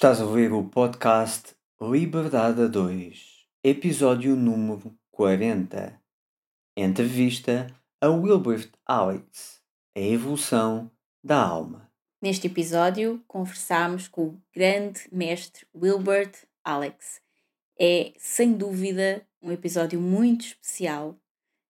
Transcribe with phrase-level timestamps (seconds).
[0.00, 6.00] Estás a ouvir o podcast Liberdade a 2, episódio número 40.
[6.74, 7.66] Entrevista
[8.00, 9.60] a Wilbert Alex,
[9.94, 10.90] a evolução
[11.22, 11.92] da alma.
[12.22, 16.32] Neste episódio, conversamos com o grande mestre Wilbert
[16.64, 17.20] Alex.
[17.78, 21.14] É, sem dúvida, um episódio muito especial,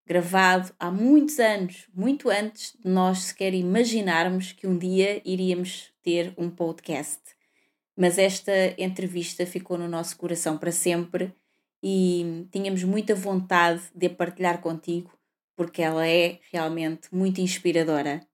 [0.07, 6.33] gravado há muitos anos, muito antes de nós sequer imaginarmos que um dia iríamos ter
[6.37, 7.19] um podcast
[8.01, 11.31] mas esta entrevista ficou no nosso coração para sempre
[11.83, 15.11] e tínhamos muita vontade de a partilhar contigo
[15.55, 18.25] porque ela é realmente muito inspiradora.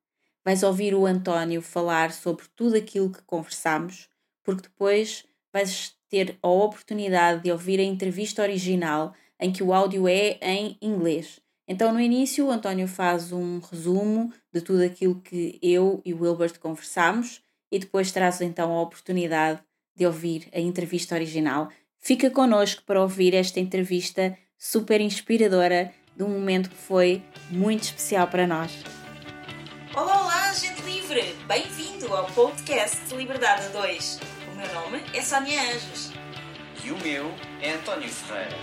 [0.45, 4.07] Vais ouvir o António falar sobre tudo aquilo que conversamos,
[4.41, 10.07] porque depois vais ter a oportunidade de ouvir a entrevista original em que o áudio
[10.07, 11.41] é em inglês.
[11.67, 16.21] Então, no início, o António faz um resumo de tudo aquilo que eu e o
[16.21, 19.66] Wilbert conversamos e depois traz então a oportunidade
[19.97, 21.69] de ouvir a entrevista original.
[21.99, 28.27] Fica connosco para ouvir esta entrevista super inspiradora de um momento que foi muito especial
[28.27, 28.71] para nós.
[29.95, 31.35] Olá, olá, gente livre!
[31.47, 34.19] Bem-vindo ao podcast Liberdade 2.
[34.51, 36.11] O meu nome é Sónia Anjos.
[36.83, 38.55] E o meu é António Ferreira.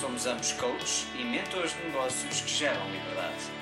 [0.00, 3.58] Somos ambos coaches e mentores de negócios que geram liberdade.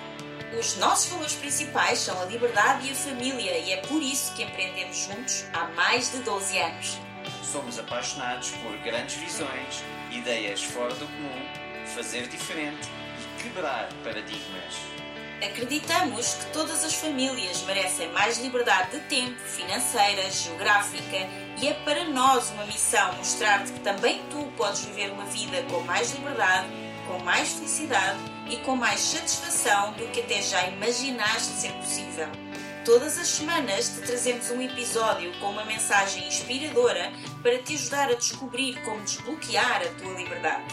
[0.59, 4.43] Os nossos valores principais são a liberdade e a família e é por isso que
[4.43, 7.06] empreendemos juntos há mais de 12 anos.
[7.43, 11.47] Somos apaixonados por grandes visões, ideias fora do comum,
[11.95, 12.89] fazer diferente
[13.39, 14.75] e quebrar paradigmas.
[15.43, 21.29] Acreditamos que todas as famílias merecem mais liberdade de tempo, financeira, geográfica
[21.61, 25.81] e é para nós uma missão mostrar-te que também tu podes viver uma vida com
[25.83, 26.69] mais liberdade,
[27.07, 28.19] com mais felicidade
[28.49, 32.46] e com mais satisfação do que até já imaginaste ser possível.
[32.87, 37.12] Todas as semanas te trazemos um episódio com uma mensagem inspiradora
[37.43, 40.73] para te ajudar a descobrir como desbloquear a tua liberdade.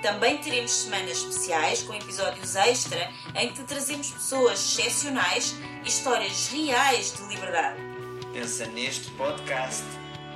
[0.00, 5.54] Também teremos semanas especiais com episódios extra em que te trazemos pessoas excepcionais
[5.84, 7.78] e histórias reais de liberdade.
[8.32, 9.84] Pensa neste podcast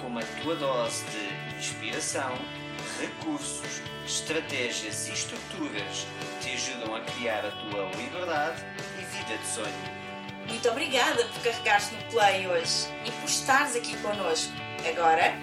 [0.03, 2.37] como a tua dose de inspiração,
[3.01, 6.07] recursos, estratégias e estruturas
[6.43, 8.63] que te ajudam a criar a tua liberdade
[8.99, 9.94] e vida de sonho.
[10.49, 14.53] Muito obrigada por carregares no play hoje e por estares aqui connosco.
[14.89, 15.35] Agora,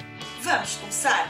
[0.41, 1.27] vamos começar!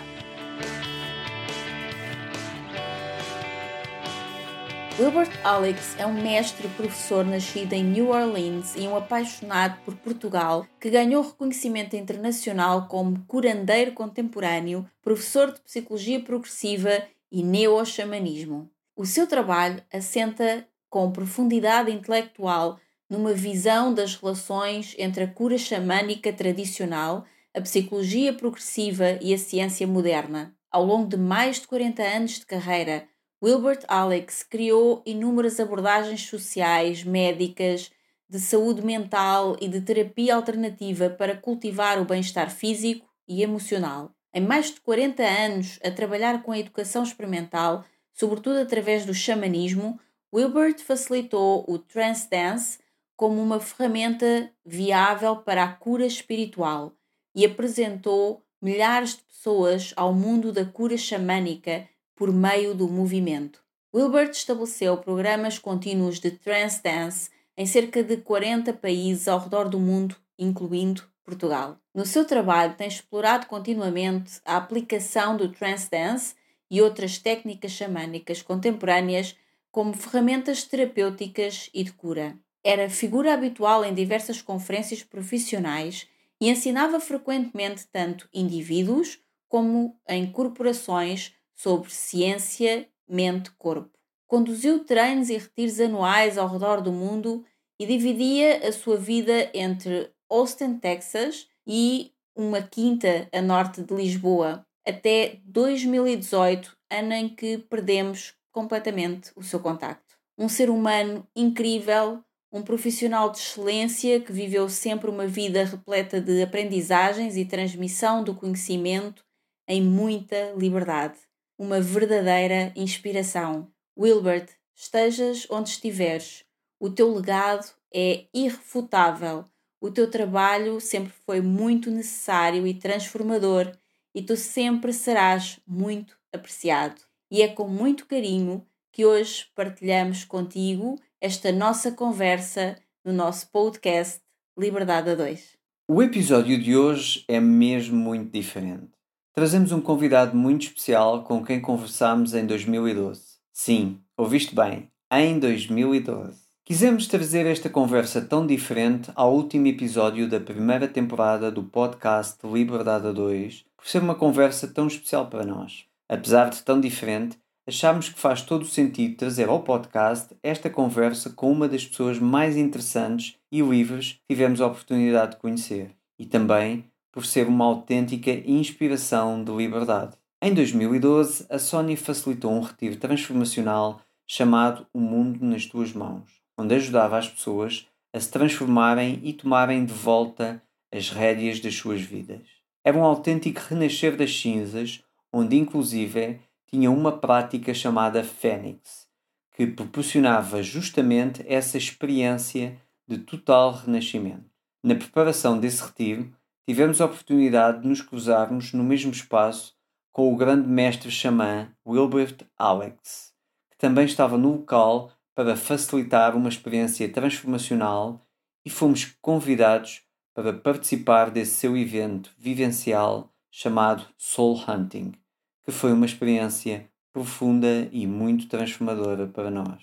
[4.99, 10.67] Wilbert Alex é um mestre professor nascido em New Orleans e um apaixonado por Portugal
[10.79, 18.69] que ganhou reconhecimento internacional como curandeiro contemporâneo, professor de psicologia progressiva e neo-xamanismo.
[18.95, 22.77] O seu trabalho assenta com profundidade intelectual
[23.11, 29.85] numa visão das relações entre a cura xamânica tradicional, a psicologia progressiva e a ciência
[29.85, 30.55] moderna.
[30.71, 33.05] Ao longo de mais de 40 anos de carreira,
[33.43, 37.91] Wilbert Alex criou inúmeras abordagens sociais, médicas,
[38.29, 44.15] de saúde mental e de terapia alternativa para cultivar o bem-estar físico e emocional.
[44.33, 47.83] Em mais de 40 anos a trabalhar com a educação experimental,
[48.13, 49.99] sobretudo através do xamanismo,
[50.33, 52.79] Wilbert facilitou o trance dance,
[53.15, 56.93] como uma ferramenta viável para a cura espiritual
[57.35, 63.63] e apresentou milhares de pessoas ao mundo da cura xamânica por meio do movimento.
[63.93, 69.79] Wilbert estabeleceu programas contínuos de trance dance em cerca de 40 países ao redor do
[69.79, 71.77] mundo, incluindo Portugal.
[71.93, 76.35] No seu trabalho, tem explorado continuamente a aplicação do trance dance
[76.69, 79.35] e outras técnicas xamânicas contemporâneas
[79.71, 82.37] como ferramentas terapêuticas e de cura.
[82.63, 86.07] Era figura habitual em diversas conferências profissionais
[86.39, 93.91] e ensinava frequentemente tanto indivíduos como em corporações sobre ciência, mente, corpo.
[94.27, 97.43] Conduziu treinos e retiros anuais ao redor do mundo
[97.79, 104.65] e dividia a sua vida entre Austin, Texas e uma quinta a norte de Lisboa,
[104.87, 110.15] até 2018, ano em que perdemos completamente o seu contacto.
[110.37, 116.41] Um ser humano incrível, um profissional de excelência que viveu sempre uma vida repleta de
[116.41, 119.23] aprendizagens e transmissão do conhecimento
[119.67, 121.17] em muita liberdade.
[121.57, 123.71] Uma verdadeira inspiração.
[123.97, 126.43] Wilbert, estejas onde estiveres,
[126.79, 129.45] o teu legado é irrefutável.
[129.79, 133.71] O teu trabalho sempre foi muito necessário e transformador
[134.13, 137.01] e tu sempre serás muito apreciado.
[137.29, 142.75] E é com muito carinho que hoje partilhamos contigo esta nossa conversa
[143.05, 144.19] no nosso podcast
[144.57, 145.55] Liberdade a 2.
[145.87, 148.89] O episódio de hoje é mesmo muito diferente.
[149.31, 153.21] Trazemos um convidado muito especial com quem conversámos em 2012.
[153.53, 156.41] Sim, ouviste bem, em 2012.
[156.65, 163.13] Quisemos trazer esta conversa tão diferente ao último episódio da primeira temporada do podcast Liberdade
[163.13, 165.85] 2, por ser uma conversa tão especial para nós.
[166.09, 171.29] Apesar de tão diferente, achámos que faz todo o sentido trazer ao podcast esta conversa
[171.29, 176.25] com uma das pessoas mais interessantes e livres que tivemos a oportunidade de conhecer, e
[176.25, 180.15] também por ser uma autêntica inspiração de liberdade.
[180.41, 186.73] Em 2012, a Sony facilitou um retiro transformacional chamado O Mundo nas Tuas Mãos, onde
[186.73, 190.61] ajudava as pessoas a se transformarem e tomarem de volta
[190.91, 192.41] as rédeas das suas vidas.
[192.83, 196.39] Era um autêntico renascer das cinzas, onde inclusive
[196.73, 199.05] tinha uma prática chamada Fênix,
[199.53, 204.49] que proporcionava justamente essa experiência de total renascimento.
[204.81, 206.33] Na preparação desse retiro,
[206.65, 209.75] tivemos a oportunidade de nos cruzarmos no mesmo espaço
[210.13, 213.33] com o grande mestre xamã Wilbert Alex,
[213.69, 218.25] que também estava no local para facilitar uma experiência transformacional
[218.65, 220.03] e fomos convidados
[220.33, 225.20] para participar desse seu evento vivencial chamado Soul Hunting
[225.63, 229.81] que foi uma experiência profunda e muito transformadora para nós.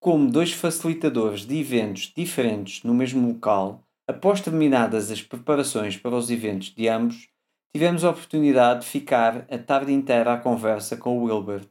[0.00, 6.30] Como dois facilitadores de eventos diferentes no mesmo local, após terminadas as preparações para os
[6.30, 7.28] eventos de ambos,
[7.72, 11.68] tivemos a oportunidade de ficar a tarde inteira à conversa com o Wilbert,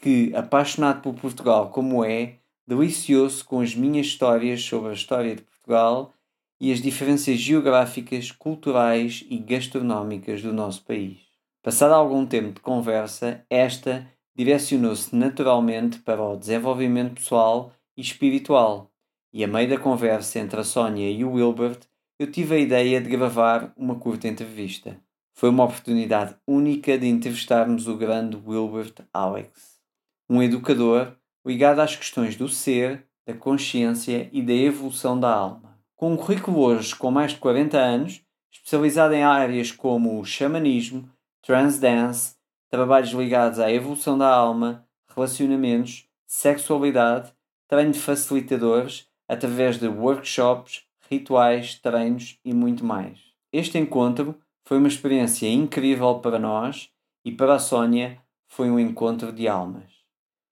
[0.00, 5.42] que, apaixonado por Portugal como é, deliciou-se com as minhas histórias sobre a história de
[5.42, 6.12] Portugal
[6.60, 11.27] e as diferenças geográficas, culturais e gastronómicas do nosso país.
[11.68, 18.90] Passado algum tempo de conversa, esta direcionou-se naturalmente para o desenvolvimento pessoal e espiritual,
[19.30, 21.80] e a meio da conversa entre a Sónia e o Wilbert,
[22.18, 24.98] eu tive a ideia de gravar uma curta entrevista.
[25.34, 29.78] Foi uma oportunidade única de entrevistarmos o grande Wilbert Alex,
[30.26, 31.16] um educador
[31.46, 35.78] ligado às questões do ser, da consciência e da evolução da alma.
[35.94, 41.06] Com um currículo hoje com mais de 40 anos, especializado em áreas como o xamanismo,
[41.48, 42.36] transdance,
[42.68, 47.32] trabalhos ligados à evolução da alma, relacionamentos, sexualidade,
[47.66, 53.18] treino de facilitadores através de workshops, rituais, treinos e muito mais.
[53.50, 56.90] Este encontro foi uma experiência incrível para nós
[57.24, 59.90] e para a Sónia foi um encontro de almas.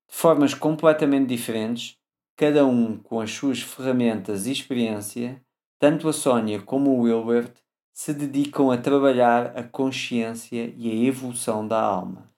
[0.08, 1.98] De formas completamente diferentes,
[2.34, 5.42] cada um com as suas ferramentas e experiência,
[5.78, 7.52] tanto a Sónia como o Wilbert
[7.96, 12.30] se dedicam a trabalhar a consciência e a evolução da alma.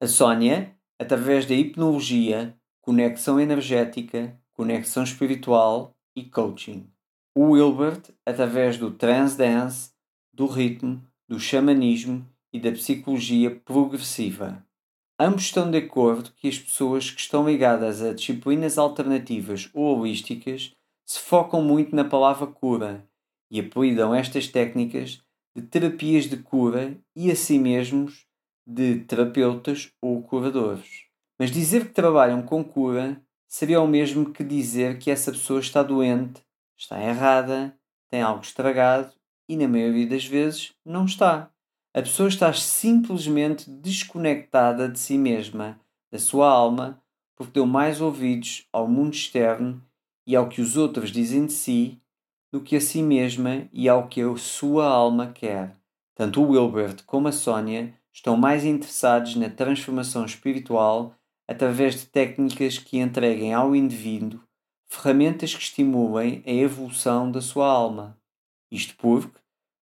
[0.00, 6.88] A Sónia, através da hipnologia, conexão energética, conexão espiritual e coaching.
[7.34, 9.90] O Wilbert, através do transdance,
[10.32, 14.64] do ritmo, do xamanismo e da psicologia progressiva.
[15.18, 20.72] Ambos estão de acordo que as pessoas que estão ligadas a disciplinas alternativas ou holísticas
[21.04, 23.04] se focam muito na palavra cura
[23.52, 25.22] e apelidam estas técnicas
[25.54, 28.26] de terapias de cura e a si mesmos
[28.66, 31.04] de terapeutas ou curadores.
[31.38, 35.82] Mas dizer que trabalham com cura seria o mesmo que dizer que essa pessoa está
[35.82, 36.42] doente,
[36.78, 37.76] está errada,
[38.10, 39.12] tem algo estragado
[39.46, 41.50] e, na maioria das vezes, não está.
[41.94, 45.78] A pessoa está simplesmente desconectada de si mesma,
[46.10, 47.02] da sua alma,
[47.36, 49.82] porque deu mais ouvidos ao mundo externo
[50.26, 52.01] e ao que os outros dizem de si
[52.52, 55.76] do que a si mesma e ao que a sua alma quer.
[56.14, 61.14] Tanto o Wilbert como a Sónia estão mais interessados na transformação espiritual
[61.48, 64.40] através de técnicas que entreguem ao indivíduo
[64.92, 68.18] ferramentas que estimulem a evolução da sua alma.
[68.70, 69.38] Isto porque,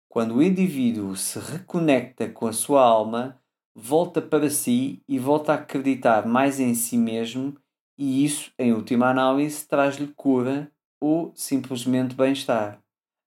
[0.09, 3.37] quando o indivíduo se reconecta com a sua alma,
[3.75, 7.57] volta para si e volta a acreditar mais em si mesmo,
[7.99, 12.79] e isso, em última análise, traz-lhe cura ou simplesmente bem-estar.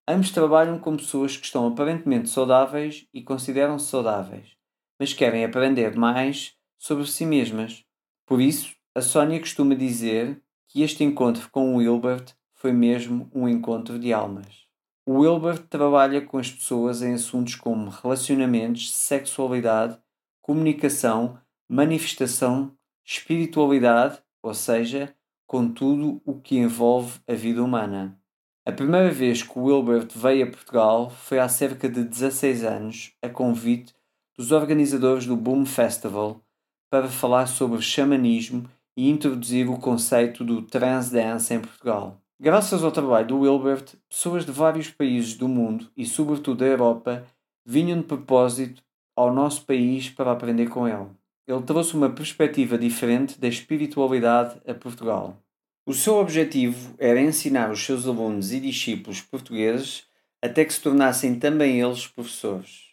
[0.08, 4.56] Ambos trabalham com pessoas que estão aparentemente saudáveis e consideram-se saudáveis,
[5.00, 7.84] mas querem aprender mais sobre si mesmas.
[8.26, 13.48] Por isso, a Sónia costuma dizer que este encontro com o Wilbert foi mesmo um
[13.48, 14.64] encontro de almas.
[15.06, 19.98] O Wilbert trabalha com as pessoas em assuntos como relacionamentos, sexualidade,
[20.42, 21.38] comunicação,
[21.68, 22.72] manifestação,
[23.06, 25.14] espiritualidade, ou seja,
[25.54, 28.20] com tudo o que envolve a vida humana.
[28.66, 33.12] A primeira vez que o Wilbert veio a Portugal foi há cerca de 16 anos,
[33.22, 33.94] a convite
[34.36, 36.42] dos organizadores do Boom Festival,
[36.90, 38.68] para falar sobre xamanismo
[38.98, 42.20] e introduzir o conceito do transdance em Portugal.
[42.42, 47.28] Graças ao trabalho do Wilbert, pessoas de vários países do mundo e, sobretudo, da Europa,
[47.64, 48.82] vinham de propósito
[49.16, 51.12] ao nosso país para aprender com ele.
[51.46, 55.43] Ele trouxe uma perspectiva diferente da espiritualidade a Portugal.
[55.86, 60.06] O seu objetivo era ensinar os seus alunos e discípulos portugueses
[60.42, 62.92] até que se tornassem também eles professores.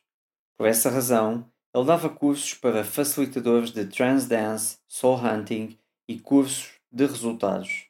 [0.56, 5.78] Por essa razão, ele dava cursos para facilitadores de Transdance, Soul Hunting
[6.08, 7.86] e cursos de resultados.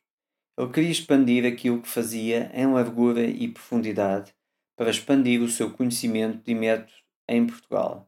[0.59, 4.35] Ele queria expandir aquilo que fazia em largura e profundidade
[4.77, 6.93] para expandir o seu conhecimento de método
[7.27, 8.07] em Portugal.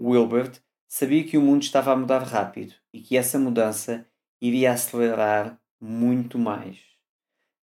[0.00, 4.06] Wilbert sabia que o mundo estava a mudar rápido e que essa mudança
[4.40, 6.78] iria acelerar muito mais.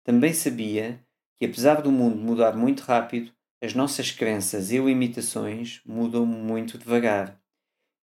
[0.04, 1.00] Também sabia
[1.38, 7.40] que, apesar do mundo mudar muito rápido, as nossas crenças e limitações mudam muito devagar.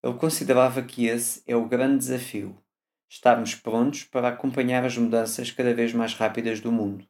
[0.02, 2.56] Ele considerava que esse é o grande desafio
[3.10, 7.04] estarmos prontos para acompanhar as mudanças cada vez mais rápidas do mundo.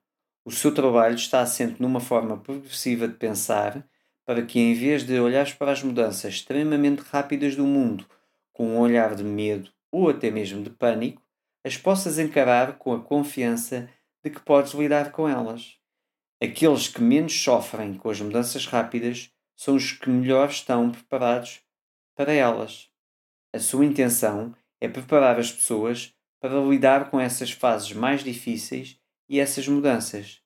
[0.45, 3.87] O seu trabalho está assente numa forma progressiva de pensar
[4.25, 8.07] para que, em vez de olhares para as mudanças extremamente rápidas do mundo
[8.53, 11.23] com um olhar de medo ou até mesmo de pânico,
[11.65, 13.89] as possas encarar com a confiança
[14.25, 15.77] de que podes lidar com elas.
[16.43, 21.61] Aqueles que menos sofrem com as mudanças rápidas são os que melhor estão preparados
[22.17, 22.89] para elas.
[23.53, 28.99] A sua intenção é preparar as pessoas para lidar com essas fases mais difíceis
[29.29, 30.41] e essas mudanças.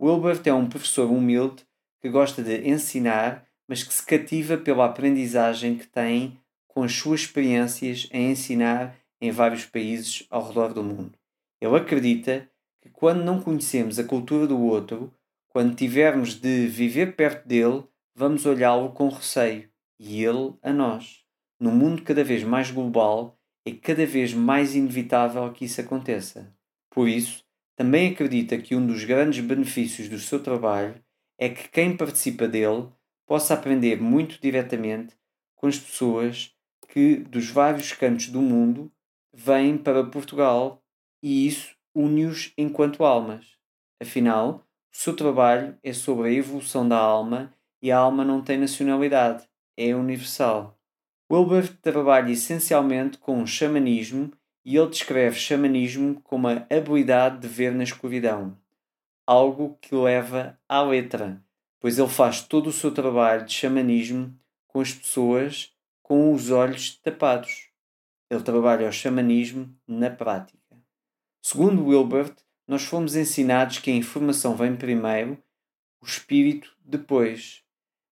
[0.00, 1.64] Wilbert é um professor humilde
[2.00, 7.22] que gosta de ensinar, mas que se cativa pela aprendizagem que tem com as suas
[7.22, 11.16] experiências em ensinar em vários países ao redor do mundo.
[11.60, 12.50] Ele acredita
[12.80, 15.14] que quando não conhecemos a cultura do outro,
[15.48, 17.84] quando tivermos de viver perto dele,
[18.16, 21.22] vamos olhá-lo com receio e ele a nós.
[21.60, 26.52] Num mundo cada vez mais global, é cada vez mais inevitável que isso aconteça.
[26.90, 27.44] Por isso,
[27.76, 30.96] também acredita que um dos grandes benefícios do seu trabalho
[31.38, 32.88] é que quem participa dele
[33.24, 35.14] possa aprender muito diretamente
[35.54, 36.52] com as pessoas
[36.88, 38.90] que dos vários cantos do mundo
[39.32, 40.82] vêm para Portugal
[41.22, 43.46] e isso une-os enquanto almas.
[44.00, 48.58] Afinal, o seu trabalho é sobre a evolução da alma e a alma não tem
[48.58, 50.78] nacionalidade, é universal.
[51.30, 54.30] Wilbert trabalha essencialmente com o xamanismo
[54.64, 58.56] e ele descreve xamanismo como a habilidade de ver na escuridão,
[59.26, 61.42] algo que leva à letra,
[61.80, 65.72] pois ele faz todo o seu trabalho de xamanismo com as pessoas
[66.02, 67.71] com os olhos tapados.
[68.32, 70.58] Ele trabalha o xamanismo na prática.
[71.42, 72.34] Segundo Wilbert,
[72.66, 75.36] nós fomos ensinados que a informação vem primeiro,
[76.00, 77.62] o espírito depois.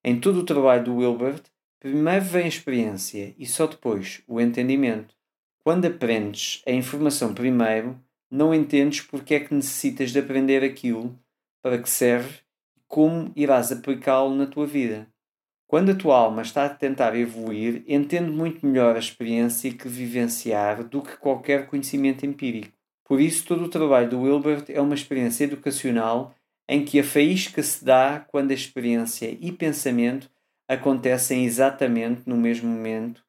[0.05, 1.43] Em todo o trabalho do Wilbert,
[1.81, 5.17] Primeiro vem a experiência e só depois o entendimento.
[5.65, 7.99] Quando aprendes a informação primeiro,
[8.31, 11.19] não entendes porque é que necessitas de aprender aquilo,
[11.63, 12.41] para que serve
[12.77, 15.10] e como irás aplicá-lo na tua vida.
[15.71, 20.83] Quando a tua alma está a tentar evoluir, entende muito melhor a experiência que vivenciar
[20.83, 22.73] do que qualquer conhecimento empírico.
[23.05, 26.35] Por isso, todo o trabalho do Wilbert é uma experiência educacional
[26.69, 30.29] em que a faísca se dá quando a experiência e pensamento
[30.67, 33.23] acontecem exatamente no mesmo momento,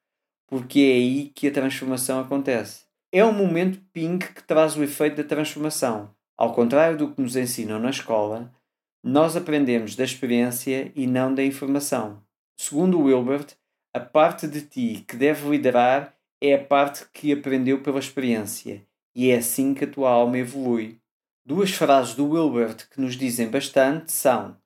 [0.48, 2.86] porque é aí que a transformação acontece.
[3.12, 6.10] É o momento ping que traz o efeito da transformação.
[6.36, 8.52] Ao contrário do que nos ensinam na escola,
[9.00, 12.20] nós aprendemos da experiência e não da informação.
[12.56, 13.54] Segundo Wilbert,
[13.94, 19.30] a parte de ti que deve liderar é a parte que aprendeu pela experiência, e
[19.30, 21.00] é assim que a tua alma evolui.
[21.44, 24.56] Duas frases do Wilbert que nos dizem bastante são: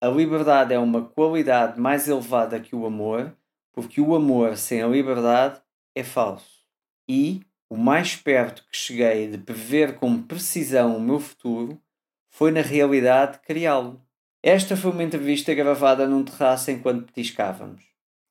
[0.00, 3.36] a liberdade é uma qualidade mais elevada que o amor,
[3.72, 5.60] porque o amor sem a liberdade
[5.94, 6.66] é falso.
[7.08, 11.80] E o mais perto que cheguei de prever com precisão o meu futuro
[12.28, 14.04] foi na realidade criá-lo.
[14.42, 17.84] Esta foi uma entrevista gravada num terraço enquanto petiscávamos.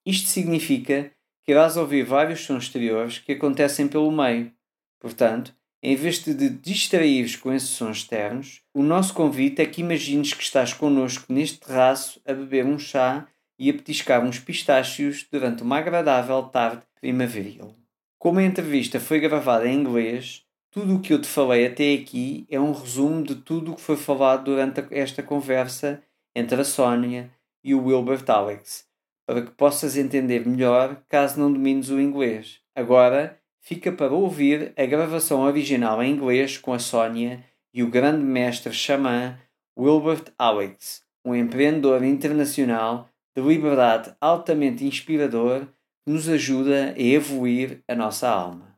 [0.06, 1.10] Isto significa
[1.46, 4.52] que irás ouvir vários sons exteriores que acontecem pelo meio.
[5.00, 9.82] Portanto, em vez de te distraíres com esses sons externos, o nosso convite é que
[9.82, 13.26] imagines que estás connosco neste terraço a beber um chá
[13.58, 17.74] e a petiscar uns pistácios durante uma agradável tarde primaveril.
[18.20, 20.41] Como a entrevista foi gravada em inglês,
[20.72, 23.82] tudo o que eu te falei até aqui é um resumo de tudo o que
[23.82, 26.02] foi falado durante esta conversa
[26.34, 27.30] entre a Sónia
[27.62, 28.88] e o Wilbert Alex,
[29.28, 32.62] para que possas entender melhor caso não domines o inglês.
[32.74, 38.24] Agora, fica para ouvir a gravação original em inglês com a Sónia e o grande
[38.24, 39.38] mestre xamã
[39.78, 45.68] Wilbert Alex, um empreendedor internacional de liberdade altamente inspirador
[46.06, 48.78] que nos ajuda a evoluir a nossa alma.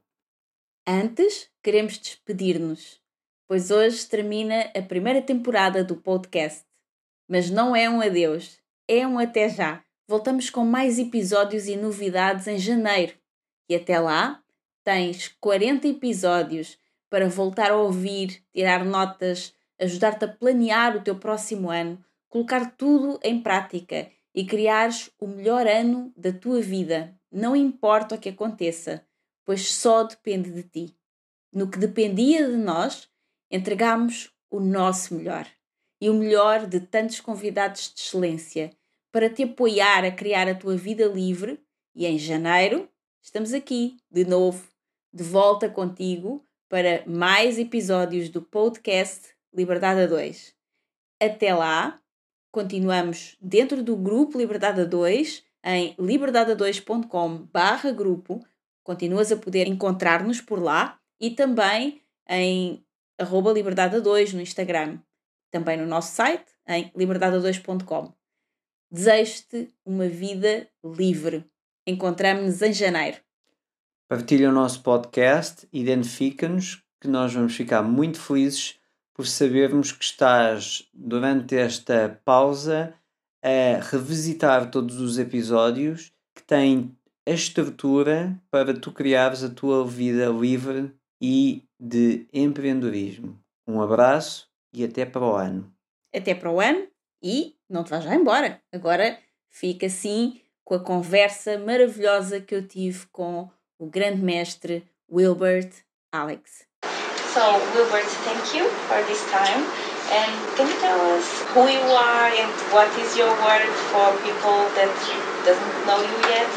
[0.88, 3.00] Antes, queremos despedir-nos,
[3.48, 6.66] pois hoje termina a primeira temporada do podcast.
[7.26, 9.82] Mas não é um adeus, é um até já.
[10.06, 13.14] Voltamos com mais episódios e novidades em janeiro.
[13.70, 14.44] E até lá,
[14.84, 16.78] tens 40 episódios
[17.10, 23.18] para voltar a ouvir, tirar notas, ajudar-te a planear o teu próximo ano, colocar tudo
[23.24, 29.06] em prática e criares o melhor ano da tua vida, não importa o que aconteça,
[29.46, 30.98] pois só depende de ti.
[31.54, 33.08] No que dependia de nós,
[33.52, 35.48] entregamos o nosso melhor
[36.02, 38.72] e o melhor de tantos convidados de excelência
[39.12, 41.64] para te apoiar a criar a tua vida livre.
[41.94, 42.90] E em janeiro
[43.22, 44.68] estamos aqui de novo,
[45.14, 50.56] de volta contigo para mais episódios do podcast Liberdade a 2.
[51.22, 52.02] Até lá,
[52.52, 57.48] continuamos dentro do grupo Liberdade a 2 em liberdade2.com
[57.96, 58.44] grupo.
[58.84, 62.86] Continuas a poder encontrar-nos por lá e também em
[63.18, 65.00] arroba liberdade 2 no Instagram.
[65.50, 68.12] Também no nosso site em liberdade2.com.
[68.92, 71.46] Desejo-te uma vida livre.
[71.88, 73.20] Encontramos-nos em janeiro.
[74.10, 78.78] Partilha o nosso podcast, identifica-nos, que nós vamos ficar muito felizes
[79.14, 82.94] por sabermos que estás, durante esta pausa,
[83.42, 86.94] a revisitar todos os episódios que têm
[87.26, 93.40] a estrutura para tu criares a tua vida livre e de empreendedorismo.
[93.66, 95.74] Um abraço e até para o ano.
[96.14, 96.86] Até para o ano
[97.24, 98.60] e não te vais já embora.
[98.74, 99.18] Agora
[99.50, 103.50] fica assim com a conversa maravilhosa que eu tive com
[103.80, 105.72] o grande mestre Wilbert
[106.12, 106.68] Alex.
[107.34, 107.40] So,
[107.74, 109.64] Wilbert, thank you for this time.
[110.12, 114.68] And can you tell us who you are and what is your work for people
[114.76, 114.92] that
[115.46, 116.48] doesn't know you yet?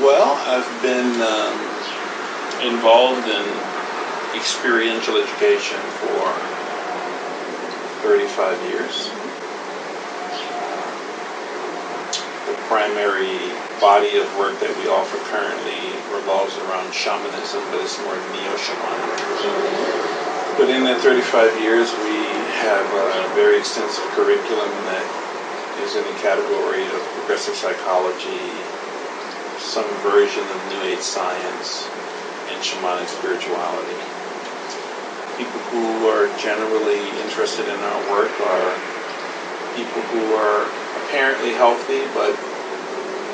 [0.00, 1.54] Well, I've been um,
[2.66, 3.73] involved in
[4.34, 6.22] experiential education for
[8.02, 9.08] 35 years.
[12.44, 13.38] The primary
[13.80, 15.80] body of work that we offer currently
[16.12, 19.24] revolves around shamanism, but it's more neo-shamanic.
[20.60, 22.20] But in that 35 years, we
[22.62, 25.06] have a very extensive curriculum that
[25.82, 28.44] is in the category of progressive psychology,
[29.58, 31.88] some version of New Age science,
[32.52, 34.23] and shamanic spirituality.
[35.34, 38.70] People who are generally interested in our work are
[39.74, 40.62] people who are
[41.02, 42.30] apparently healthy but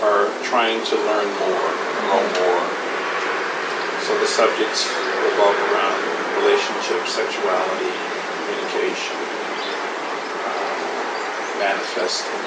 [0.01, 1.69] are trying to learn more,
[2.09, 2.67] know more.
[4.09, 6.01] So the subjects revolve around
[6.41, 7.93] relationship, sexuality,
[8.49, 9.21] communication,
[10.49, 10.73] uh,
[11.61, 12.45] manifesting.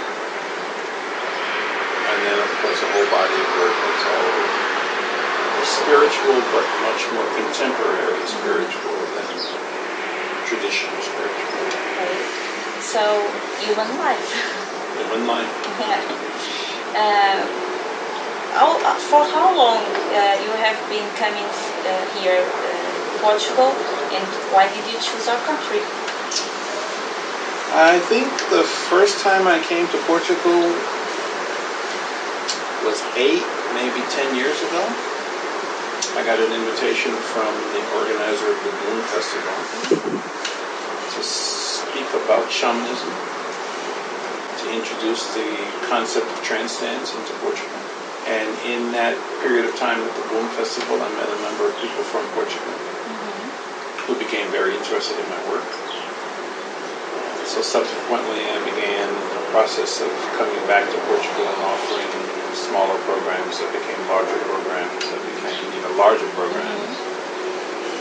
[2.10, 4.63] And then, of course, a whole body of work that's all
[5.62, 9.30] spiritual, but much more contemporary spiritual than
[10.50, 11.54] traditional spiritual.
[11.94, 12.18] Okay.
[12.82, 13.22] So,
[13.62, 14.30] human life.
[14.98, 15.52] Human life.
[15.80, 16.02] yeah.
[16.98, 17.46] Uh,
[18.54, 18.78] how,
[19.10, 22.46] for how long uh, you have been coming uh, here
[23.24, 23.72] Portugal,
[24.12, 25.80] and why did you choose our country?
[27.74, 30.62] I think the first time I came to Portugal
[32.86, 33.42] was eight,
[33.74, 35.13] maybe ten years ago.
[36.14, 39.58] I got an invitation from the organizer of the Boom Festival
[39.98, 43.10] to speak about shamanism,
[44.62, 45.50] to introduce the
[45.90, 47.82] concept of trance dance into Portugal.
[48.30, 51.74] And in that period of time at the Boom Festival, I met a number of
[51.82, 54.06] people from Portugal mm-hmm.
[54.06, 55.66] who became very interested in my work.
[57.50, 63.60] So subsequently, I began a process of coming back to Portugal and offering smaller programs
[63.60, 66.94] that became larger programs that became even larger programs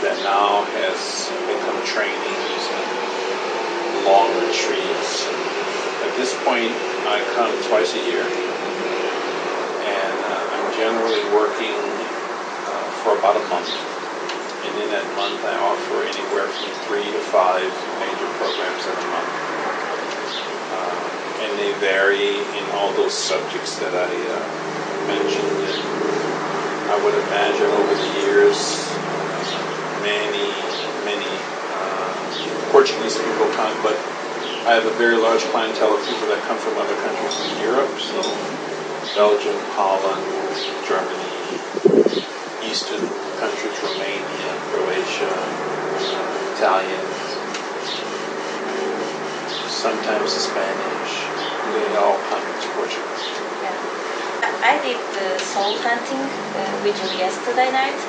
[0.05, 5.25] that now has become trainings and long retreats.
[6.05, 6.71] At this point,
[7.09, 8.23] I come twice a year,
[9.83, 13.71] and uh, I'm generally working uh, for about a month
[14.63, 17.67] and in that month I offer anywhere from three to five
[17.99, 19.42] major programs a month.
[21.43, 24.43] And they vary in all those subjects that I uh,
[25.07, 25.59] mentioned.
[25.67, 25.83] And
[26.87, 28.57] I would imagine over the years,
[30.03, 30.47] many,
[31.03, 32.11] many uh,
[32.71, 33.95] Portuguese people come, but
[34.63, 37.91] I have a very large clientele of people that come from other countries in Europe,
[37.99, 38.23] so
[39.15, 40.23] Belgium, Holland,
[40.87, 41.59] Germany,
[42.63, 43.03] Eastern
[43.43, 45.35] countries, Romania, Croatia,
[46.55, 47.05] Italian,
[49.67, 51.22] sometimes Spanish.
[51.71, 53.07] They all to Portugal.
[53.63, 54.03] Yeah.
[54.63, 57.99] I did the soul hunting uh, with you yesterday night,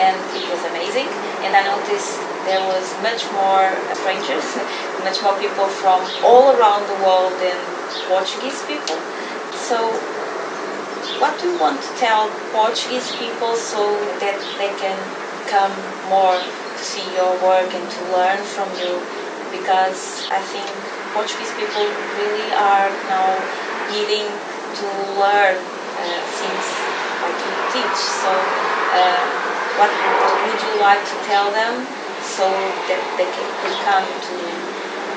[0.00, 1.08] and it was amazing.
[1.44, 4.44] And I noticed there was much more strangers,
[5.08, 7.56] much more people from all around the world than
[8.08, 8.96] Portuguese people.
[9.68, 9.92] So
[11.20, 13.80] what do you want to tell Portuguese people so
[14.20, 14.96] that they can
[15.48, 15.72] come
[16.08, 18.96] more to see your work and to learn from you?
[19.52, 20.68] Because I think
[21.18, 21.82] Portuguese people
[22.14, 23.26] really are now
[23.90, 24.22] needing
[24.78, 24.86] to
[25.18, 26.66] learn uh, things
[27.18, 27.98] like you teach.
[28.22, 29.26] So, uh,
[29.82, 29.90] what
[30.46, 31.82] would you like to tell them
[32.22, 32.46] so
[32.86, 34.38] that they can could come to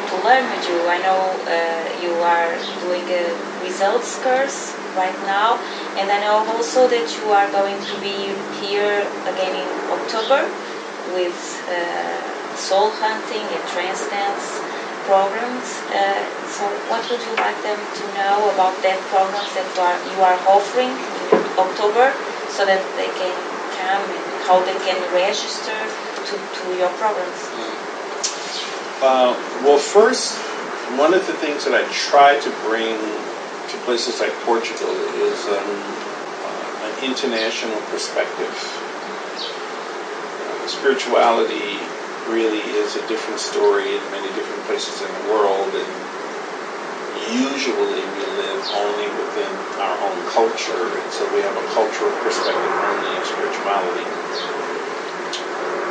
[0.09, 0.81] to learn with you?
[0.89, 2.49] I know uh, you are
[2.81, 5.61] doing a results course right now,
[6.01, 10.49] and I know also that you are going to be here again in October
[11.13, 11.37] with
[11.69, 14.70] uh, soul hunting and trance dance
[15.05, 15.81] programs.
[15.89, 19.97] Uh, so, what would you like them to know about that programs that you are,
[20.13, 22.13] you are offering in October,
[22.49, 23.35] so that they can
[23.77, 25.77] come and how they can register
[26.27, 27.41] to, to your programs?
[29.01, 29.33] Uh,
[29.63, 30.37] well, first,
[30.97, 34.91] one of the things that I try to bring to places like Portugal
[35.25, 38.51] is um, uh, an international perspective.
[40.41, 41.79] Uh, spirituality
[42.27, 45.89] really is a different story in many different places in the world, and
[47.31, 52.73] usually we live only within our own culture, and so we have a cultural perspective
[52.91, 54.07] only of spirituality.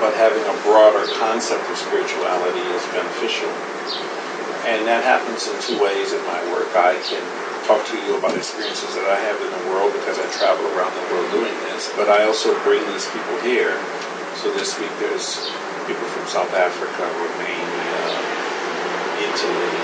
[0.00, 3.52] But having a broader concept of spirituality is beneficial.
[4.64, 6.68] And that happens in two ways in my work.
[6.76, 7.24] I can
[7.64, 10.92] talk to you about experiences that I have in the world because I travel around
[10.96, 13.76] the world doing this, but I also bring these people here.
[14.40, 15.48] So this week there's
[15.86, 18.00] people from South Africa, Romania,
[19.20, 19.74] Italy,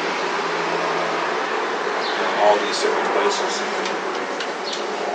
[2.16, 3.52] uh, all these different places.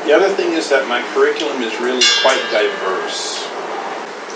[0.05, 3.45] The other thing is that my curriculum is really quite diverse.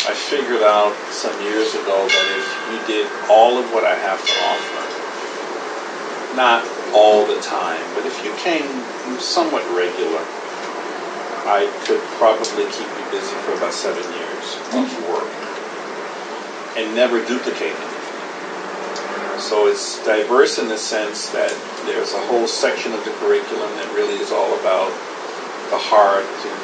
[0.05, 4.21] I figured out some years ago that if you did all of what I have
[4.21, 4.85] to offer,
[6.37, 6.61] not
[6.93, 8.69] all the time, but if you came
[9.17, 10.21] somewhat regular,
[11.49, 15.44] I could probably keep you busy for about seven years of work
[16.75, 19.39] and never duplicate anything.
[19.39, 21.51] So it's diverse in the sense that
[21.85, 24.91] there's a whole section of the curriculum that really is all about
[25.71, 26.59] the heart and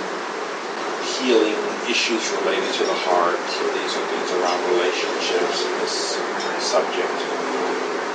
[1.19, 1.57] healing
[1.89, 3.39] issues related to the heart.
[3.59, 6.15] So these are things around relationships in this
[6.63, 7.17] subject.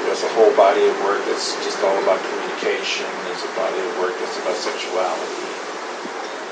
[0.08, 3.04] There's a whole body of work that's just all about communication.
[3.28, 5.46] There's a body of work that's about sexuality.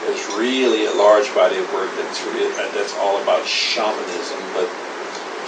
[0.05, 4.69] There's really a large body of work that's really, that's all about shamanism, but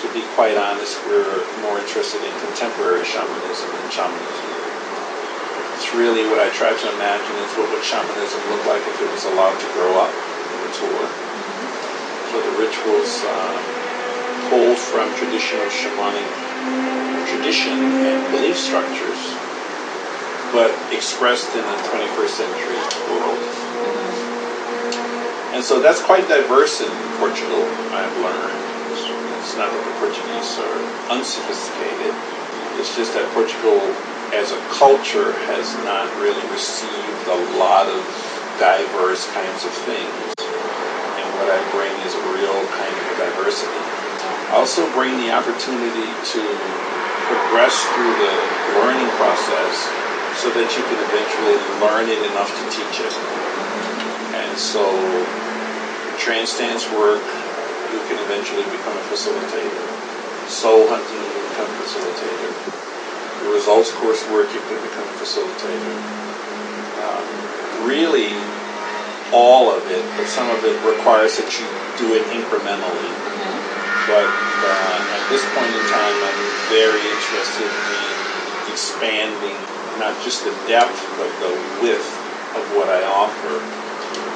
[0.01, 4.45] to be quite honest, we're more interested in contemporary shamanism than shamanism.
[5.77, 9.09] It's really what I try to imagine is what would shamanism look like if it
[9.09, 11.07] was allowed to grow up and mature.
[12.29, 13.57] So the rituals uh,
[14.53, 16.29] pull from traditional shamanic
[17.33, 19.21] tradition and belief structures,
[20.53, 22.81] but expressed in the 21st century
[23.17, 23.41] world.
[25.57, 27.65] And so that's quite diverse in Portugal,
[27.97, 28.46] I've learned.
[29.57, 30.81] It's not that the Portuguese are
[31.16, 32.12] unsophisticated,
[32.77, 33.81] it's just that Portugal
[34.37, 38.05] as a culture has not really received a lot of
[38.61, 40.12] diverse kinds of things.
[40.45, 43.81] And what I bring is a real kind of diversity.
[44.53, 46.42] I also bring the opportunity to
[47.25, 48.37] progress through the
[48.77, 49.73] learning process
[50.37, 53.14] so that you can eventually learn it enough to teach it.
[54.37, 54.85] And so
[56.61, 57.23] dance work,
[57.92, 59.87] you can eventually become a facilitator.
[60.46, 62.51] Soul hunting, you can become a facilitator.
[63.42, 65.94] The results course work, you can become a facilitator.
[67.03, 67.27] Um,
[67.87, 68.35] really,
[69.35, 71.66] all of it, but some of it requires that you
[71.99, 73.11] do it incrementally.
[74.07, 78.16] But uh, at this point in time, I'm very interested in
[78.70, 79.59] expanding
[79.99, 82.07] not just the depth, but the width
[82.55, 83.59] of what I offer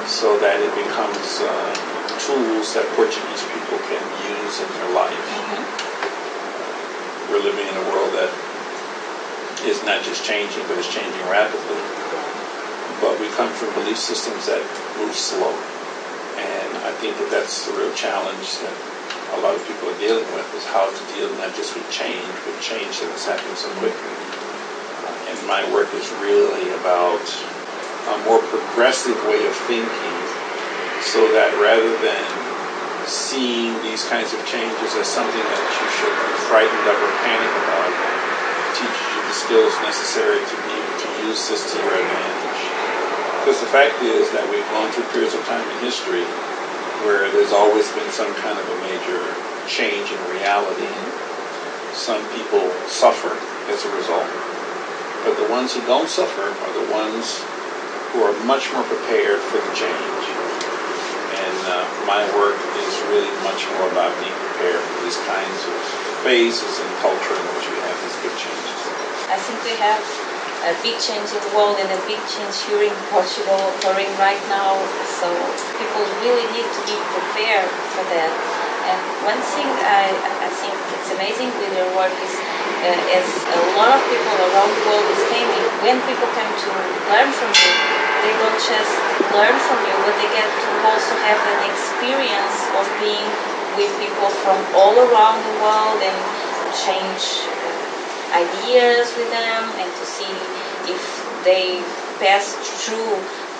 [0.07, 1.90] so that it becomes uh,
[2.21, 5.13] tools that Portuguese people can use in their life.
[5.13, 5.63] Mm-hmm.
[7.31, 8.31] We're living in a world that
[9.65, 11.79] is not just changing, but is changing rapidly.
[12.99, 14.61] But we come from belief systems that
[14.97, 15.53] move slow.
[16.37, 18.75] And I think that that's the real challenge that
[19.33, 22.25] a lot of people are dealing with is how to deal not just with change,
[22.45, 24.15] but change that is happening so quickly.
[25.31, 27.23] And my work is really about
[28.11, 30.30] a more progressive way of thinking
[31.01, 32.25] so that rather than
[33.09, 37.51] seeing these kinds of changes as something that you should be frightened of or panic
[37.65, 41.97] about, it teaches you the skills necessary to be able to use this to your
[41.97, 42.61] advantage.
[43.41, 46.21] Because the fact is that we've gone through periods of time in history
[47.01, 49.21] where there's always been some kind of a major
[49.65, 50.85] change in reality.
[51.97, 53.33] Some people suffer
[53.73, 54.29] as a result,
[55.25, 57.41] but the ones who don't suffer are the ones
[58.13, 60.50] who are much more prepared for the change.
[61.71, 65.77] And uh, my work is really much more about being prepared for these kinds of
[66.19, 68.81] phases in culture in which we have these big changes.
[69.31, 70.03] I think we have
[70.67, 74.41] a big change in the world and a big change here in Portugal occurring right
[74.51, 74.75] now.
[75.15, 75.31] So
[75.79, 78.35] people really need to be prepared for that.
[78.91, 80.11] And one thing I,
[80.43, 82.35] I think it's amazing with your work is
[82.83, 86.69] uh, as a lot of people around the world is claiming when people come to
[87.07, 88.93] learn from you, they don't just
[89.33, 93.25] learn from you, but they get to also have an experience of being
[93.77, 96.19] with people from all around the world and
[96.85, 97.49] change
[98.31, 100.31] ideas with them and to see
[100.87, 101.01] if
[101.43, 101.81] they
[102.21, 102.53] pass
[102.85, 103.17] through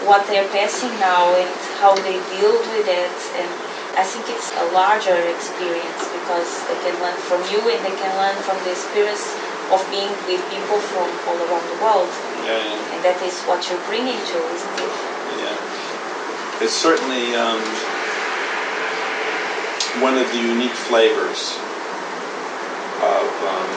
[0.08, 1.50] what they're passing now and
[1.82, 3.17] how they deal with it.
[3.36, 3.50] And
[3.97, 8.13] I think it's a larger experience because they can learn from you and they can
[8.15, 9.40] learn from the experience
[9.71, 12.12] of being with people from all around the world.
[12.43, 12.93] Yeah, yeah.
[12.93, 14.93] And that is what you're bringing to, isn't it?
[15.39, 15.55] Yeah.
[16.60, 17.63] It's certainly um,
[20.03, 21.55] one of the unique flavors
[23.01, 23.71] of um,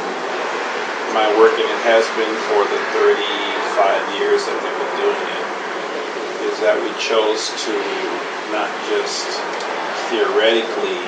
[1.14, 5.46] my work, and it has been for the 35 years that we've been doing it,
[6.50, 7.74] is that we chose to
[8.50, 9.26] not just
[10.11, 11.00] theoretically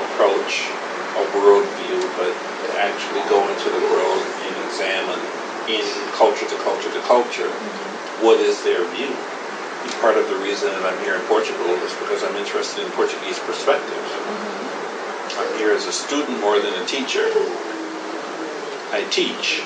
[0.00, 0.72] approach
[1.18, 2.32] a worldview, but
[2.78, 5.20] actually go into the world and examine
[5.68, 5.84] in
[6.16, 8.24] culture to culture to culture mm-hmm.
[8.24, 9.12] what is their view.
[9.12, 12.90] And part of the reason that I'm here in Portugal is because I'm interested in
[12.92, 14.02] Portuguese perspective.
[14.02, 15.40] Mm-hmm.
[15.42, 17.28] I'm here as a student more than a teacher.
[18.92, 19.64] I teach,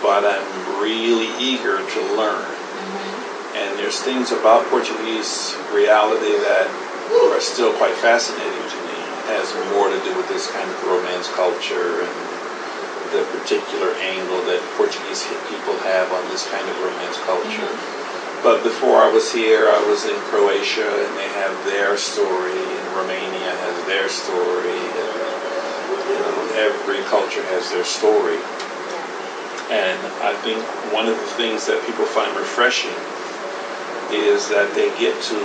[0.00, 2.48] but I'm really eager to learn.
[2.48, 3.56] Mm-hmm.
[3.56, 6.66] And there's things about Portuguese reality that
[7.12, 8.91] are still quite fascinating to me.
[9.32, 12.14] Has more to do with this kind of romance culture and
[13.16, 17.64] the particular angle that Portuguese people have on this kind of romance culture.
[17.64, 18.44] Mm-hmm.
[18.44, 22.84] But before I was here, I was in Croatia, and they have their story, and
[22.96, 25.16] Romania has their story, and
[26.10, 28.40] you know, every culture has their story.
[29.70, 30.58] And I think
[30.92, 32.92] one of the things that people find refreshing
[34.10, 35.38] is that they get to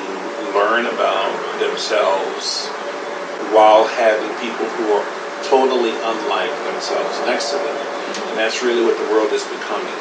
[0.58, 2.68] learn about themselves
[3.56, 5.06] while having people who are
[5.46, 7.78] totally unlike themselves next to them.
[8.32, 9.98] And that's really what the world is becoming.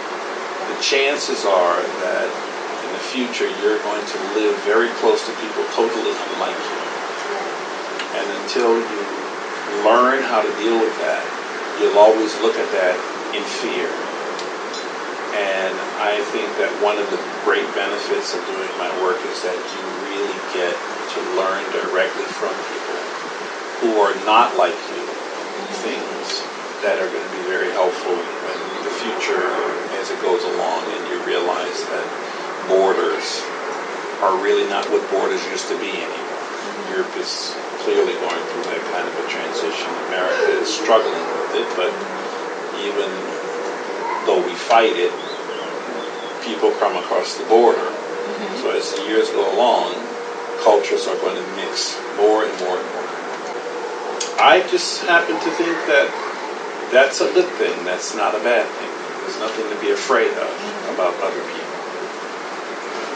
[0.73, 5.63] The chances are that in the future you're going to live very close to people
[5.77, 6.81] totally unlike you.
[8.17, 9.03] And until you
[9.85, 11.23] learn how to deal with that,
[11.79, 12.97] you'll always look at that
[13.37, 13.91] in fear.
[15.37, 19.57] And I think that one of the great benefits of doing my work is that
[19.57, 22.76] you really get to learn directly from people
[23.81, 25.05] who are not like you
[25.83, 26.43] things
[26.83, 29.49] that are going to be very helpful in the future
[30.01, 32.07] as it goes along and you realize that
[32.69, 33.43] borders
[34.25, 36.09] are really not what borders used to be anymore.
[36.09, 36.97] Mm-hmm.
[36.97, 37.53] Europe is
[37.85, 39.91] clearly going through that kind of a transition.
[40.09, 41.93] America is struggling with it, but
[42.81, 43.09] even
[44.25, 45.13] though we fight it,
[46.43, 47.79] people come across the border.
[47.79, 48.57] Mm-hmm.
[48.63, 49.95] So as the years go along,
[50.65, 52.96] cultures are going to mix more and more and more.
[54.37, 56.13] I just happen to think that
[56.93, 57.73] that's a good thing.
[57.89, 58.93] That's not a bad thing.
[59.25, 60.53] There's nothing to be afraid of
[60.93, 61.77] about other people.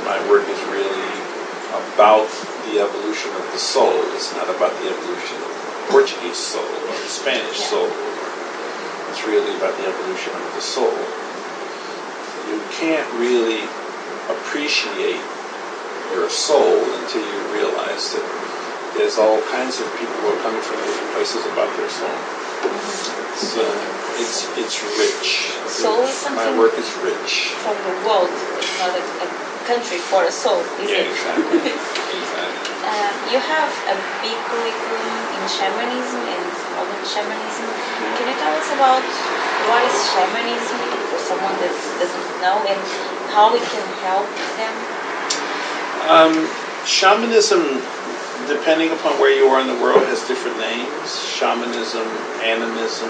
[0.09, 1.13] My work is really
[1.93, 2.25] about
[2.67, 3.93] the evolution of the soul.
[4.17, 7.93] It's not about the evolution of the Portuguese soul or the Spanish soul.
[9.13, 10.97] It's really about the evolution of the soul.
[12.49, 13.69] You can't really
[14.33, 15.21] appreciate
[16.17, 18.50] your soul until you realize that
[18.97, 22.19] there's all kinds of people who are coming from different places about their soul.
[23.33, 23.65] It's, uh,
[24.19, 25.55] it's, it's rich.
[25.71, 26.37] Soul is something.
[26.37, 27.55] My work is rich.
[27.65, 29.29] From the world, it's not a, a
[29.65, 31.15] country for a soul, is Yeah, it?
[31.15, 31.59] exactly.
[31.71, 32.71] exactly.
[32.81, 37.67] Uh, you have a big curriculum in shamanism and modern shamanism.
[38.19, 39.03] Can you tell us about
[39.71, 42.81] what is shamanism for someone that doesn't know and
[43.31, 44.27] how it can help
[44.59, 44.75] them?
[46.11, 46.35] Um,
[46.85, 47.79] shamanism,
[48.51, 51.23] depending upon where you are in the world, has different names.
[51.39, 52.03] Shamanism,
[52.43, 53.07] animism.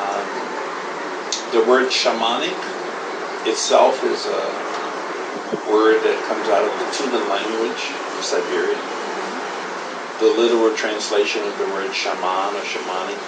[0.00, 0.24] Um,
[1.52, 2.56] the word shamanic
[3.44, 4.44] itself is a
[5.68, 8.80] word that comes out of the Tuvan language of Siberia.
[10.24, 13.20] The literal translation of the word shaman or shamanic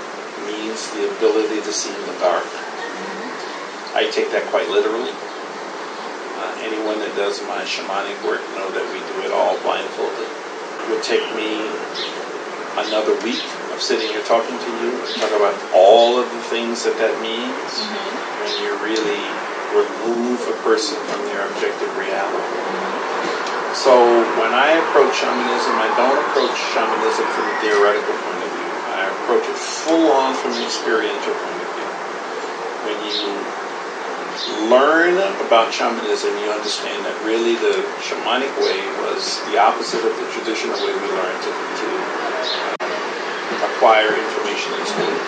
[0.49, 2.49] means the ability to see in the dark.
[3.93, 5.13] I take that quite literally.
[6.41, 10.25] Uh, anyone that does my shamanic work know that we do it all blindfolded.
[10.25, 11.69] It would take me
[12.81, 16.81] another week of sitting here talking to you and talk about all of the things
[16.89, 17.85] that that means
[18.41, 19.21] when you really
[19.77, 22.41] remove a person from their objective reality.
[23.77, 24.01] So
[24.41, 28.73] when I approach shamanism, I don't approach shamanism from a theoretical point of view.
[28.97, 31.91] I approach it full on from an experiential point of view.
[32.89, 33.60] When you
[34.71, 40.27] learn about shamanism, you understand that really the shamanic way was the opposite of the
[40.31, 41.89] traditional way we learned to, to
[43.67, 45.19] acquire information in school.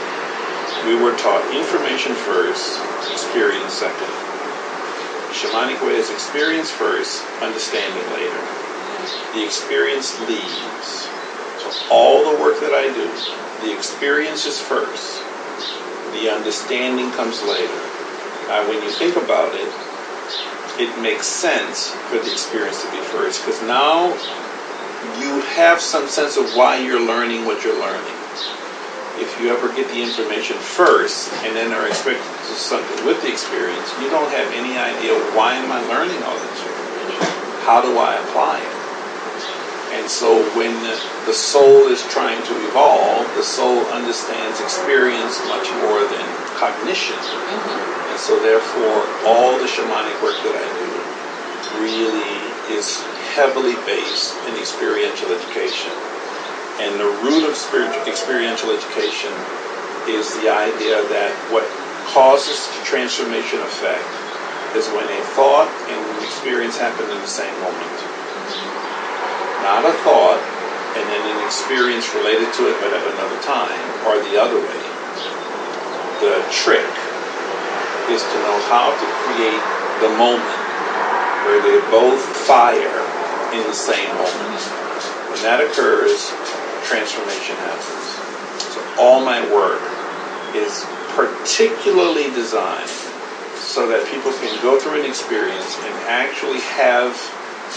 [0.86, 4.10] We were taught information first, experience second.
[5.34, 8.40] Shamanic way is experience first, understanding later.
[9.34, 11.08] The experience leads.
[11.58, 13.08] So all the work that I do,
[13.66, 15.22] the experience is first.
[16.12, 17.91] The understanding comes later.
[18.48, 19.70] Now, when you think about it,
[20.80, 24.08] it makes sense for the experience to be first because now
[25.20, 28.16] you have some sense of why you're learning what you're learning.
[29.20, 33.20] If you ever get the information first and then are expected to do something with
[33.22, 37.28] the experience, you don't have any idea why am I learning all this information?
[37.68, 38.82] How do I apply it?
[39.92, 45.68] And so when the, the soul is trying to evolve, the soul understands experience much
[45.84, 46.26] more than
[46.56, 47.20] cognition.
[47.20, 48.01] Mm-hmm.
[48.12, 50.92] And so therefore all the shamanic work that I do
[51.80, 52.28] really
[52.76, 53.00] is
[53.32, 55.88] heavily based in experiential education.
[56.76, 59.32] And the root of spiritual experiential education
[60.12, 61.64] is the idea that what
[62.12, 64.04] causes the transformation effect
[64.76, 67.96] is when a thought and an experience happen in the same moment.
[69.64, 70.36] Not a thought
[71.00, 74.80] and then an experience related to it but at another time, or the other way.
[76.20, 76.84] The trick
[78.10, 79.62] is to know how to create
[80.02, 80.58] the moment
[81.46, 82.98] where they both fire
[83.54, 84.62] in the same moment.
[85.30, 86.30] When that occurs,
[86.86, 88.06] transformation happens.
[88.72, 89.82] So all my work
[90.54, 90.84] is
[91.14, 92.88] particularly designed
[93.58, 97.14] so that people can go through an experience and actually have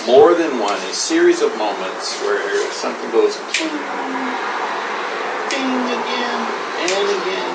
[0.07, 3.71] more than one, a series of moments where something goes ding,
[5.49, 6.41] ding again
[6.83, 7.54] and again.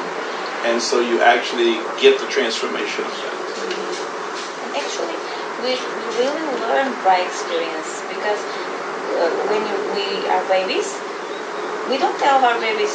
[0.68, 3.40] And so you actually get the transformation effect.
[4.77, 5.16] Actually,
[5.64, 5.73] we,
[6.20, 8.40] really learn by experience because
[9.16, 10.92] uh, when you, we are babies,
[11.88, 12.92] we don't tell our babies,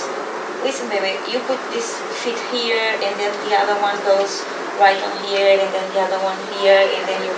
[0.62, 4.46] listen, baby, you put this feet here, and then the other one goes
[4.78, 7.34] right on here, and then the other one here, and then you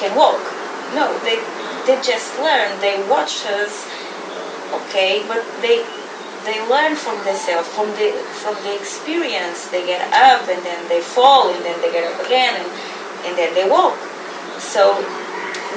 [0.00, 0.40] can walk.
[0.94, 1.36] No, they
[1.84, 2.70] they just learn.
[2.80, 3.86] They watch us,
[4.72, 5.84] okay, but they
[6.46, 9.66] they learn from themselves, from the from the experience.
[9.68, 12.68] They get up and then they fall and then they get up again and,
[13.26, 13.98] and then they walk.
[14.62, 14.96] So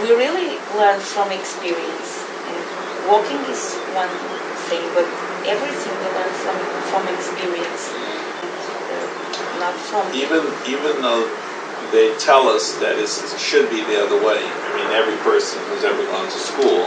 [0.05, 2.21] we really learn from experience.
[2.45, 4.13] And walking is one
[4.69, 5.09] thing, but
[5.49, 6.57] everything we learn from
[6.93, 7.89] from experience,
[8.93, 11.25] uh, not from even even though
[11.91, 13.09] they tell us that it
[13.41, 14.45] should be the other way.
[14.45, 16.85] I mean, every person who's ever gone to school,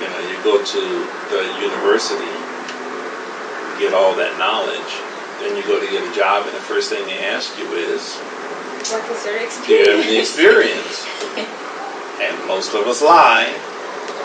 [0.00, 0.82] you know, you go to
[1.30, 2.34] the university,
[3.78, 4.90] get all that knowledge,
[5.42, 8.14] then you go to get a job, and the first thing they ask you is,
[8.90, 11.02] what was your "Do you have any experience?
[11.02, 11.46] experience?"
[12.22, 13.50] and most of us lie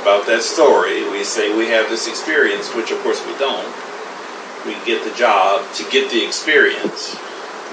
[0.01, 1.09] about that story.
[1.09, 3.71] We say we have this experience, which of course we don't.
[4.65, 7.15] We get the job to get the experience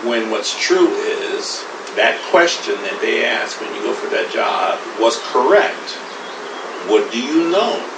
[0.06, 1.62] when what's true is
[1.96, 5.98] that question that they ask when you go for that job was correct.
[6.88, 7.89] What do you know?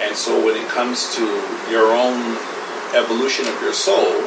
[0.00, 1.24] And so when it comes to
[1.70, 2.38] your own
[2.94, 4.22] evolution of your soul,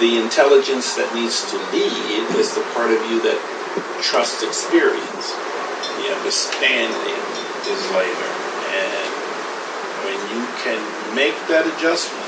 [0.00, 3.38] the intelligence that needs to lead is the part of you that
[4.02, 5.30] trusts experience.
[6.02, 7.18] The understanding
[7.70, 8.30] is later.
[8.74, 9.10] And
[10.02, 10.80] when you can
[11.14, 12.26] make that adjustment,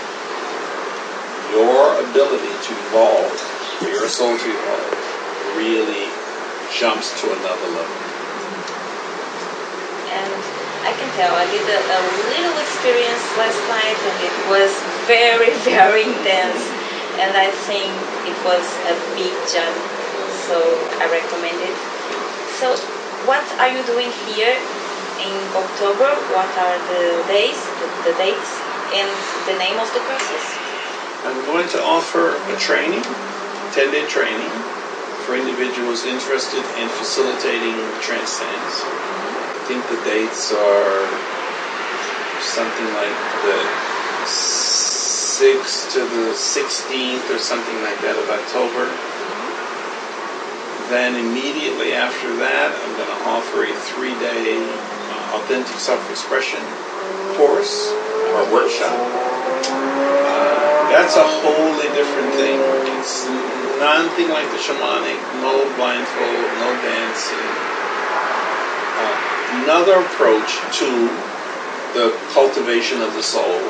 [1.51, 3.35] your ability to evolve,
[3.79, 4.95] for your soul to evolve,
[5.59, 6.07] really
[6.71, 7.99] jumps to another level.
[10.15, 14.69] And I can tell I did a, a little experience last night and it was
[15.09, 16.61] very, very intense.
[17.17, 17.89] And I think
[18.29, 19.73] it was a big jump.
[20.45, 20.61] So
[21.01, 21.77] I recommend it.
[22.61, 22.77] So
[23.25, 24.53] what are you doing here
[25.25, 26.13] in October?
[26.37, 28.53] What are the days, the, the dates,
[28.93, 29.09] and
[29.49, 30.45] the name of the courses?
[31.25, 33.01] I'm going to offer a training,
[33.73, 34.53] 10 day training,
[35.25, 37.73] for individuals interested in facilitating
[38.05, 38.85] TranceDance.
[38.85, 39.24] I
[39.67, 41.05] think the dates are
[42.41, 43.61] something like the
[44.29, 48.87] 6th to the 16th or something like that of October.
[50.93, 54.61] Then immediately after that, I'm going to offer a three day
[55.35, 56.63] authentic self-expression
[57.35, 57.91] course
[58.31, 58.95] or workshop.
[58.95, 62.61] Uh, that's a wholly different thing.
[63.01, 63.27] It's
[63.83, 67.49] nothing like the shamanic, no blindfold, no dancing.
[69.03, 70.89] Uh, another approach to
[71.95, 73.63] the cultivation of the soul,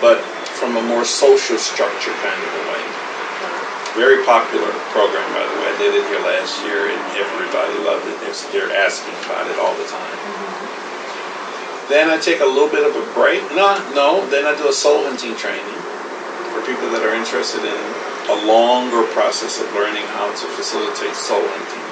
[0.00, 0.22] but
[0.54, 2.82] from a more social structure kind of a way.
[3.98, 5.66] Very popular program, by the way.
[5.66, 8.16] I did it here last year, and everybody loved it.
[8.54, 10.14] They're asking about it all the time.
[11.90, 13.42] Then I take a little bit of a break.
[13.50, 14.24] No, no.
[14.30, 15.74] Then I do a soul hunting training
[16.54, 17.80] for people that are interested in
[18.30, 21.89] a longer process of learning how to facilitate soul hunting.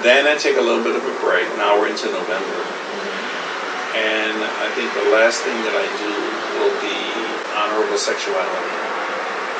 [0.00, 1.44] Then I take a little bit of a break.
[1.60, 2.60] Now we're into November.
[3.92, 6.12] And I think the last thing that I do
[6.56, 6.98] will be
[7.52, 8.72] honorable sexuality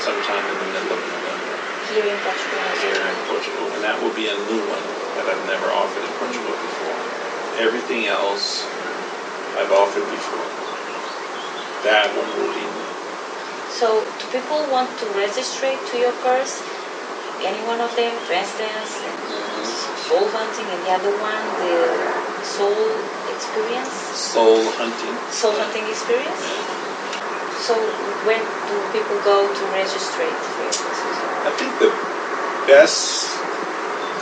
[0.01, 1.55] sometime in the middle of November
[1.93, 3.69] Here in Portugal here in Portugal.
[3.77, 4.87] And that will be a new one
[5.21, 7.01] that I've never offered in Portugal before.
[7.61, 8.65] Everything else
[9.61, 10.49] I've offered before.
[11.85, 12.89] That one will be new.
[13.77, 16.65] So, do people want to register to your course?
[17.45, 19.50] Any one of them, dance, and
[20.11, 22.11] soul hunting, and the other one, the
[22.43, 22.75] soul
[23.31, 25.15] experience, Soul hunting.
[25.31, 26.43] soul hunting experience?
[27.63, 27.79] So,
[28.27, 31.17] where do people go to register for your courses?
[31.47, 31.95] I think the
[32.67, 33.31] best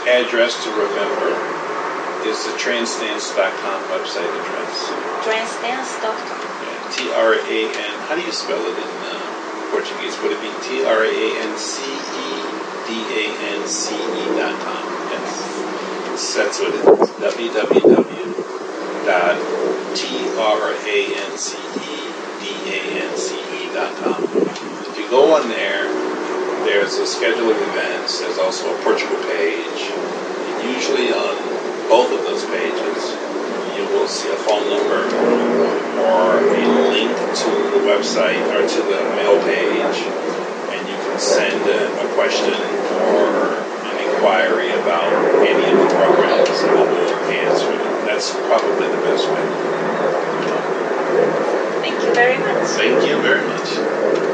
[0.05, 1.33] address to remember
[2.29, 4.93] is the trancedance.com website address.
[5.25, 6.45] Trancedance.com.
[6.93, 7.95] T R A N.
[8.05, 9.17] How do you spell it in uh,
[9.73, 10.13] Portuguese?
[10.21, 12.29] Would it be T R A N C E
[12.89, 13.23] D A
[13.53, 14.81] N C E dot com?
[15.13, 16.33] Yes.
[16.35, 17.09] That's what it is.
[23.99, 24.23] com.
[24.23, 25.85] If you go on there,
[26.65, 28.19] there's a schedule of events.
[28.19, 29.91] There's also a Portugal page.
[29.91, 31.35] And usually on
[31.87, 32.99] both of those pages,
[33.75, 35.03] you will see a phone number
[35.99, 40.28] or a link to the website or to the mail page,
[41.19, 43.59] send a, a question or
[43.91, 45.11] an inquiry about
[45.45, 48.05] any of the programs, and we will answer it.
[48.05, 49.43] That's probably the best way.
[51.81, 52.67] Thank you very much.
[52.79, 54.28] Thank you very much.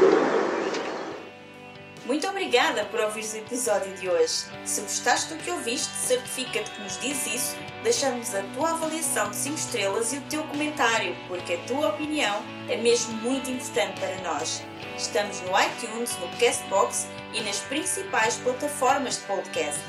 [2.56, 4.46] Obrigada por ouvires o episódio de hoje.
[4.64, 9.36] Se gostaste do que ouviste, certifica-te que nos dizes isso, deixando-nos a tua avaliação de
[9.36, 14.16] 5 estrelas e o teu comentário, porque a tua opinião é mesmo muito importante para
[14.22, 14.62] nós.
[14.96, 19.82] Estamos no iTunes, no Castbox e nas principais plataformas de podcast.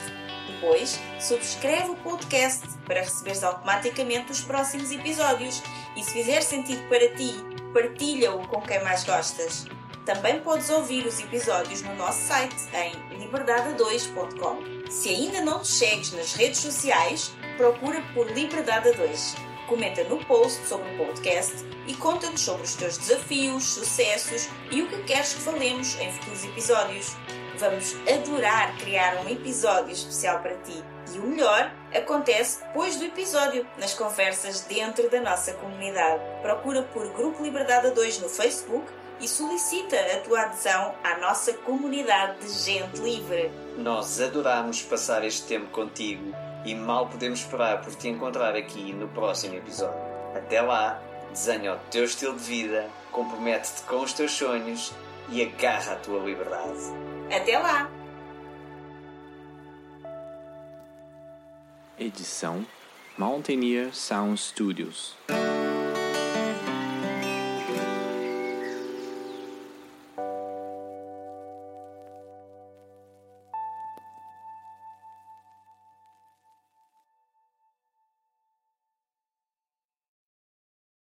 [0.47, 5.63] Depois, subscreve o podcast para receberes automaticamente os próximos episódios
[5.95, 7.33] e se fizer sentido para ti,
[7.73, 9.65] partilha-o com quem mais gostas.
[10.07, 12.93] Também podes ouvir os episódios no nosso site em
[13.27, 14.89] liberdade2.com.
[14.89, 19.35] Se ainda não te segues nas redes sociais, procura por Liberdade 2.
[19.67, 24.87] Comenta no post sobre o podcast e conta-nos sobre os teus desafios, sucessos e o
[24.87, 27.17] que queres que falemos em futuros episódios.
[27.57, 30.81] Vamos adorar criar um episódio especial para ti.
[31.13, 36.23] E o melhor acontece depois do episódio, nas conversas dentro da nossa comunidade.
[36.41, 38.89] Procura por Grupo Liberdade 2 no Facebook
[39.19, 43.51] e solicita a tua adesão à nossa comunidade de gente livre.
[43.77, 46.33] Nós adoramos passar este tempo contigo
[46.65, 49.99] e mal podemos esperar por te encontrar aqui no próximo episódio.
[50.35, 54.93] Até lá, desenha o teu estilo de vida, compromete-te com os teus sonhos
[55.29, 56.79] e agarra a tua liberdade.
[57.33, 57.89] Até lá!
[61.99, 62.65] Edição
[63.17, 65.15] Mountaineer Sound Studios.